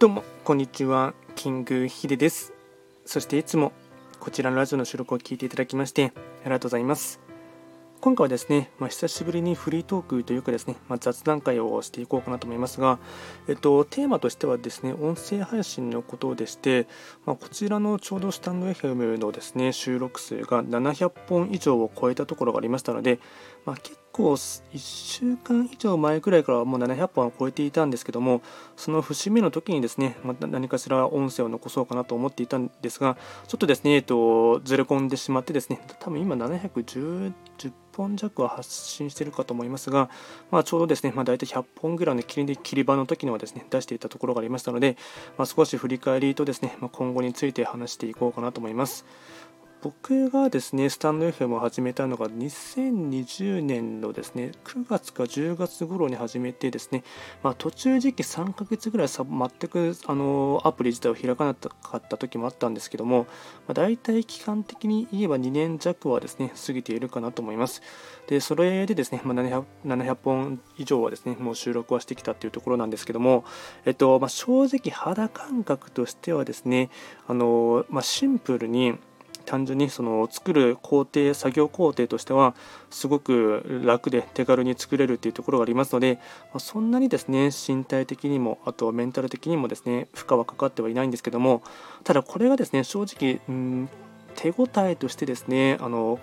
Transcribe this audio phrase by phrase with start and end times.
[0.00, 1.12] どうも、こんにちは。
[1.34, 2.52] キングヒデです。
[3.04, 3.72] そしていつも
[4.20, 7.18] こちらのラジオの収録を聞いていただきましてありがとうございます。
[8.00, 13.00] 今回はですね、まあ、久しぶりにフリートークというかですね、まあ、雑談会をしていこうかなと思いますが、
[13.48, 16.86] えっと、テーマとしてはですね、音声配信のことでして、
[17.26, 23.18] まあ、こちらのちょうどスタンド FM のですね、収録数が700本以上を超えたところがありましたので、
[23.68, 28.40] まあ、結構1週間以上前くらいからもう700本を超えていたんですけども、
[28.78, 37.34] その節目の時にですね、また何かしら音声を残そうかなと思っていたんですが、ちょっとですね、えっと、ずれ込んでしまってですね、多分今710
[37.94, 40.08] 本弱は発信しているかと思いますが、
[40.50, 44.96] まあ、ちょうどですね、まあ、大体100本ぐらいの切り切り場の時にはですね出していたところがありましたので、
[45.36, 49.04] まあ、少し振り返りとですね、ま、今後について話していこうかなと思います。
[49.80, 57.04] 僕がですね、スタンド FM を始めたのが2020年のですね、9月か10月頃に始めてですね、
[57.44, 63.28] まあ、途中時期3ヶ月ぐらいさ全くあのアプリ自体を開かなかった時もあったんですけども、
[63.68, 67.80] まあ、大体期間的に言えば2年弱はですね、過ぎているかなと思います。
[68.26, 73.44] で、それでですね、まあ、700, 700本以上はですね、もう収録はしてきたというところなんですけども、
[73.84, 76.90] えっと、まあ、正直肌感覚としてはですね、
[77.28, 78.98] あのまあ、シンプルに
[79.48, 82.54] 単純にその作る工程作業工程としては
[82.90, 86.18] すごく楽で手軽に作れるっていうところがありますので、
[86.52, 91.62] まそんなにですね身体的にもあとメンタル的にもですね負荷はかかってはいないんですけども
[92.04, 93.88] ただこれがですね正直うん
[94.36, 96.20] 手応えとしてですねあの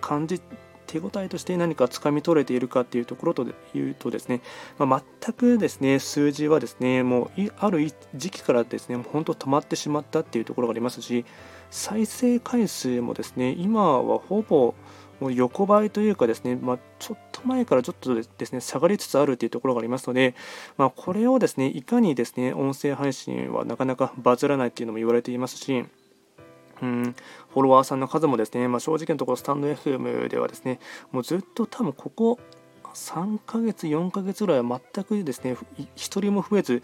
[0.00, 0.40] 感じ
[0.86, 4.42] 手応えとして何かつかみ取れているかっていうところというとですね、
[4.78, 11.24] まあ、全くですね数字はですねもうある時期からですね本当止まってしまったっていうところがありますし
[11.70, 14.74] 再生回数もですね今はほぼ
[15.20, 20.34] もう横ばいというかですね、まあ、ちょっと前からちょっとですね下がりつつあるというところがありますので、
[20.78, 25.84] まあ、これをですねいかにですね音声配信はなかなかバズらないっていうのも言われていますし
[26.82, 27.14] うん
[27.50, 30.80] フォロワーさんの数もですね、まあ、正直なところスタンド FM ではですね
[31.12, 32.38] もうずっと多分ここ
[32.94, 36.82] 3ヶ月、4ヶ月ぐらいは全くですね、1人も増えず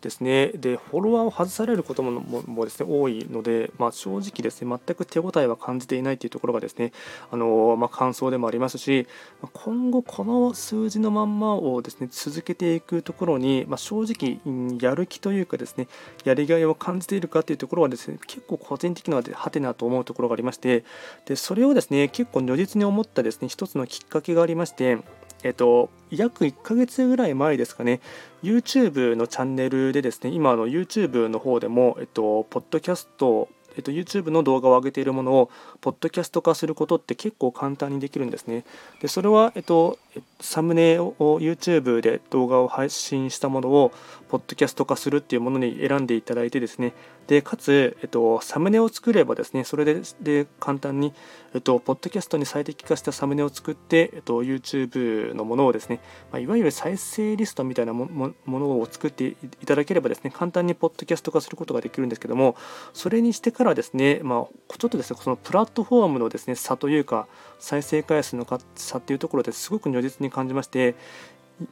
[0.00, 6.92] ですね、で、フォロワーを外されることももですね、多いので、まあ、正直ですね、全く手応えは感じていないというところがですね、
[7.30, 9.06] あのまあ、感想でもありますし、
[9.52, 14.38] 今後この数字のまんまをですね、続けていくところに、まあ、正直、
[14.80, 15.88] やる気というかですね、
[16.24, 20.84] やりがいを感じているかというところはですね、結構個人的なので、はてなと思うところがありまして、
[21.26, 24.98] で、それをですね、結構如実に思ったですね、一つのきっかけがありまして、
[25.42, 28.00] えっと、約1ヶ月ぐらい前ですかね、
[28.42, 35.50] YouTube のチャンネルでですね、今の YouTube の方でも、えっと、ポッドキャストえっと、YouTube の動画を上げているものを
[35.80, 38.64] ポッドキャスト化することって結構簡単にできるんですね。
[39.00, 39.98] でそれは、えっと、
[40.40, 43.92] サムネを YouTube で動画を配信したものを
[44.28, 46.92] ポッドキャスト化するっていうものに選んでいただいてですね。
[47.28, 51.12] でかつ、えっと、サムネを作ればですねそれでで簡単に、
[51.54, 56.00] えっと、ポッドキャストに最適化したサムネを作って、えっと、YouTube のものをですね、
[56.32, 58.06] まあ、いわゆる再生リストみたいなも
[58.46, 59.36] のを作ってい
[59.66, 62.56] ただければですね簡単にポッドキャスト化することができるんですけども
[62.94, 67.26] それにしてからですね、まあ、ちょっとですねそのプラットフォームのですね差というか
[67.58, 70.94] 再生回数の差っていうところですごく如実に感じまして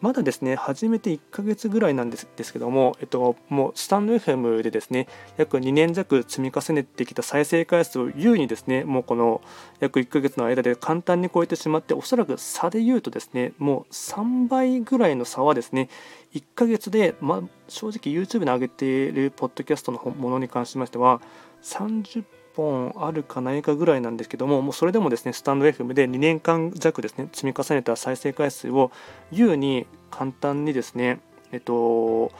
[0.00, 9.42] まだですね始めて1ヶ月ぐらいなんですですけども、えっと、もうスタンド FM でですね約2年弱積み重ねてきた再生回数を優にですねもうこの
[9.80, 15.88] 約1ヶ月の間で簡単に超えてしまっておそらく差で言うとですねもう3倍ぐらいの差はですね
[16.34, 21.20] 1ヶ月で、ま正直 YouTube に上げているポッドキャストのものに関しましては
[21.62, 22.24] 30
[22.56, 28.90] 本あるかないかぐらいなんですけども、もうそれでもですね、スタンド FM で2年間弱ですね、積み重ねた再生回数を
[29.30, 31.20] 優に簡単にですね、
[31.52, 32.32] えっと、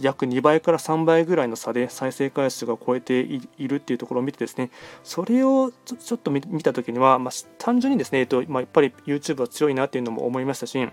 [0.00, 4.70] 約2倍から3倍ぐらいの差で再生回数が超えているっていうところを見てですね、
[5.04, 10.88] それをちょっと見たときには、まあ、単純にですね、えっとまあ、やっぱり YouTube は強いなっていうのも思いましたし、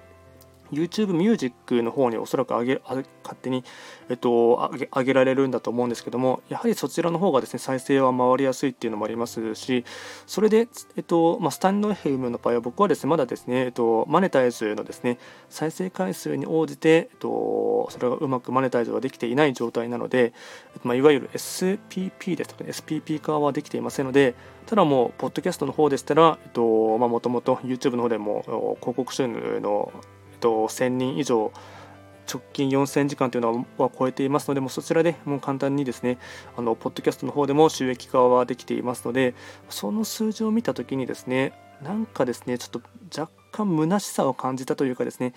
[0.74, 3.06] YouTube ミュージックの方におそらく上げ勝
[3.42, 3.64] 手に、
[4.10, 9.86] えっと、上げ上げられるんだと思うんですけども、やはりそちらの方がですね再生は回りやすいっていうのもありますし、
[10.26, 15.18] それで、えっとまあ、スタンド FM の場合は僕はですねまだですね、えっと、マネタイズのですね
[15.50, 20.34] 再生回数に応じて、えっと、それがうまくマネタイズができていない状態なので、
[20.84, 24.36] まあ、いわゆる SPP ですとか、ね、SPP 化はできていませんので、
[24.66, 26.62] ただもう、ポッドキャストの方でしたら、えっと、
[26.98, 29.92] もともと YouTube の方でも広告収入の
[30.44, 31.52] と、1000人以上
[32.32, 36.18] 直近4000時間というのは超えていますので、もうそちらでもう簡単にですね、
[36.58, 39.34] あのポッドキャストの方でも収益化はできていますので、
[39.70, 42.82] その数字を見たときにですね、なんかですね、ちょっと
[43.20, 45.34] 若干虚しさを感じたというかですね、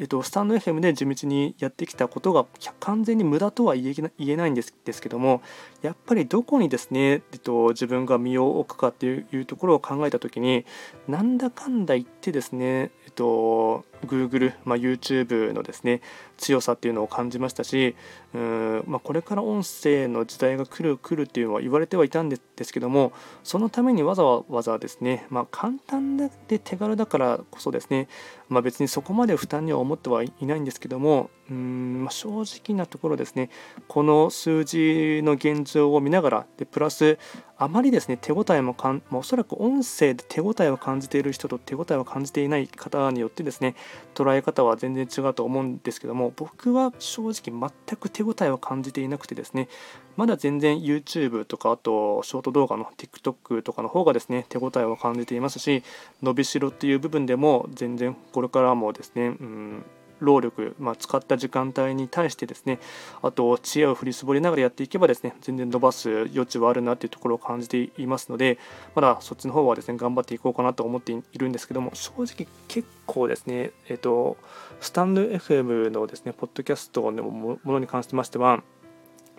[0.00, 2.46] えっと、スタンド FM で地道にやってきたことが
[2.78, 5.42] 完全に無駄とは言えないんですですけども
[5.82, 10.64] やっぱりどこにですね、えっと、自分が身を置くかっていうところを考えた時に
[11.08, 16.00] なんだかんだ言ってですね、えっと、Google、まあ、YouTube のですね
[16.36, 17.96] 強さっていうのを感じましたし
[18.34, 23.12] うん、まあ、これから音声の時代が来る来るっていうのは言われてはいたんですけども
[23.42, 28.08] そのためにわざわざですね、まあ、簡単で手軽だからこそですね、
[28.48, 33.48] まあ、別にそこまで負担には思ってはいないんですけどもうん、ま正直なところですね。
[33.86, 37.18] この数字の現状を見ながらでプラス
[37.60, 43.74] あまりですね手応えもかん、まあ、おそらく音声で手応えを感じている人と手応えを感じていない方によってですね
[44.14, 49.68] 捉え方は全然違うと思うんですけども僕は正直全く手応えを感じていなくてですね
[50.16, 55.82] まだ全然 YouTube とかあとショート動画の TikTok とかの方がですね手応えを感じていますし
[56.22, 59.84] 伸びしろっていう部分でも全然これからもですね、うん
[60.20, 62.78] 労力、まあ、使った時間帯に対してですね
[63.22, 68.58] あと知恵を振り絞りながらやっていけばですね全然伸ばす余地はあるなというところを感じていますので
[68.94, 74.36] まだそっちの方はですね頑張っていこうかなと思っているんですけども正直結構ですねえっ、と
[74.80, 78.62] スタンド FM のですねポッドキャストのものに関してましては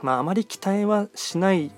[0.01, 1.71] まああまり期待はしない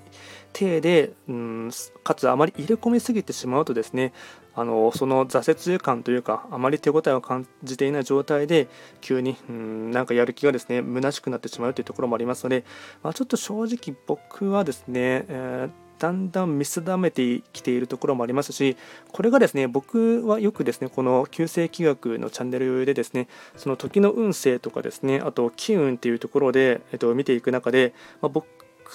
[0.52, 1.70] 体で、うん、
[2.04, 4.12] かつあまり入れ込みすぎてしまうとですね
[4.54, 8.68] あのその挫折感というかあまり手応えを感じていない状態で
[9.00, 12.64] 急にうんなんかやる気がですね虚しくなってしまうというところもありますので、
[13.02, 18.76] まあ、ちょっと正直僕はですね、えーだんだん見定めてきているところもありますし
[19.12, 28.46] これがですね僕はよくですねこの旧世紀学のチャンネルでですねその時の運勢とかですねあと機運っていうところで、えっと、見ていく中で、まあ、僕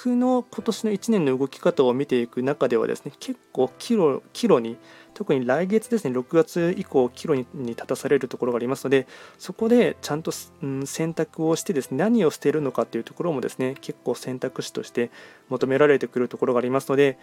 [0.06, 4.78] の今年の1年の動き方を見ていく中ではですね結構岐路岐路に
[5.18, 9.08] 特に来月ですね、6月以降、岐路に立たされるところがありますので、
[9.40, 15.10] そこでちゃんと、うん、選択をしてですね、何を捨てるのかというところもですね、結構選択肢として
[15.50, 17.18] 求められてくるところがありますので、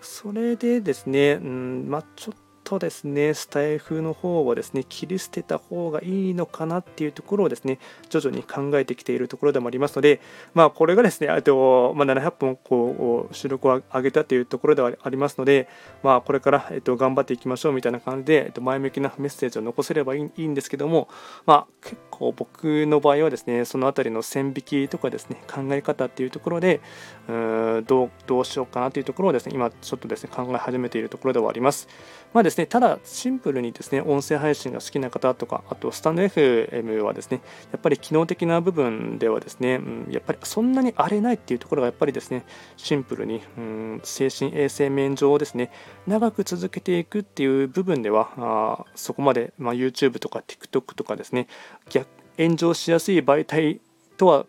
[0.00, 7.78] それでですね、うん、まあ、ちょっとですね、スタイフの方はですね、切り捨てた方がいいのかなっていうところをですね、
[8.08, 10.20] 徐々に考えてきているところでもありますので、
[10.54, 15.68] まあ、これがですね、あと、まあ、700本こう収録を上げたというところではありますので、
[16.02, 21.08] まあ、これから、えっと、頑張っていきましょうみたいな感じで、えっと、前向きなメッセージを残せればいいんですけども、
[21.46, 26.80] まあ、結構僕の場合はですね、その辺りの線引きとかですね、考え方っていうところで、
[27.28, 31.88] うんどうどうしようかなというところをですね、今ちょっとですね、考え始めているところではあります。
[32.32, 37.40] まあですね、ただシンプルにですね、音声配信が好きな方とか、あとスタンド FM はですね、
[37.72, 42.44] やっぱり機能的な部分ではですね、うん、やっぱりそんなに荒れないっていうところがやっぱりですね、
[42.76, 45.70] シンプルに、うん、精神衛生面上ですね、
[46.06, 51.48] 長く続けていくっていう部分では、あそこまで、まあ、YouTube とか TikTok とかですね、
[51.90, 52.06] 逆
[52.36, 53.80] 炎上しやすい媒体
[54.16, 54.46] とは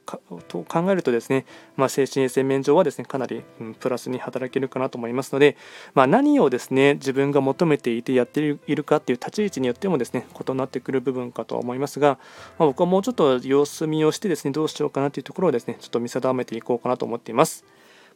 [0.48, 1.46] と考えるとですね、
[1.76, 5.58] まあ、精神衛生面上はですねかなり、うん、プラスに働けるかなと思いますので、
[5.94, 12.20] まあ、何をですね自分が求めていてやっているかっていう立ち位置によってもですね異なってくる部分かとは思いますが、
[12.58, 17.66] まあ、僕はもうちょっと様子見をしてですねどうしようかなというところをですねちょっと見定めていこうかなと思っています。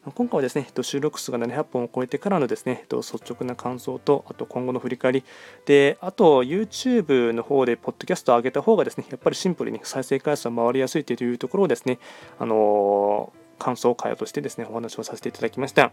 [0.06, 5.24] 今回はですね、収録数が700本を超えてからのですね、率直な感想と、あと今後の振り返り、
[5.66, 12.00] で、あと YouTube の方でポッドキャストを上げた方がですね、やっぱりシンプルに再生回数が回りやすいというところをですね、
[12.39, 15.91] あのー、感想会話としてですね、お話をさせていただきました。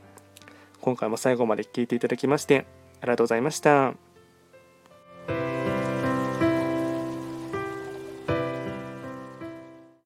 [0.81, 2.65] 今回も最後まで聞いていただきまして、
[3.01, 4.06] ありがとうございました。